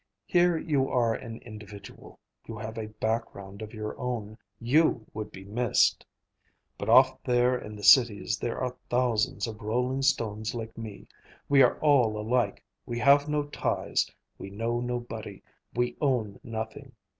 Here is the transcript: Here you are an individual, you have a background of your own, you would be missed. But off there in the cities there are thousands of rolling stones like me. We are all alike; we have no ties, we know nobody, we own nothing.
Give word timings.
Here 0.25 0.57
you 0.57 0.89
are 0.89 1.13
an 1.13 1.37
individual, 1.43 2.17
you 2.47 2.57
have 2.57 2.75
a 2.79 2.87
background 2.87 3.61
of 3.61 3.71
your 3.71 3.95
own, 3.99 4.39
you 4.59 5.05
would 5.13 5.31
be 5.31 5.45
missed. 5.45 6.07
But 6.75 6.89
off 6.89 7.21
there 7.21 7.55
in 7.55 7.75
the 7.75 7.83
cities 7.83 8.39
there 8.39 8.57
are 8.59 8.75
thousands 8.89 9.45
of 9.45 9.61
rolling 9.61 10.01
stones 10.01 10.55
like 10.55 10.75
me. 10.75 11.07
We 11.47 11.61
are 11.61 11.77
all 11.81 12.19
alike; 12.19 12.63
we 12.83 12.97
have 12.97 13.29
no 13.29 13.43
ties, 13.43 14.09
we 14.39 14.49
know 14.49 14.79
nobody, 14.79 15.43
we 15.75 15.95
own 16.01 16.39
nothing. 16.43 16.93